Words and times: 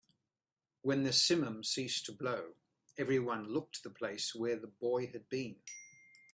When 0.81 1.03
the 1.03 1.11
simum 1.11 1.63
ceased 1.63 2.07
to 2.07 2.11
blow, 2.11 2.55
everyone 2.97 3.49
looked 3.49 3.75
to 3.75 3.83
the 3.83 3.93
place 3.93 4.33
where 4.33 4.55
the 4.55 4.65
boy 4.65 5.05
had 5.05 5.29
been. 5.29 5.57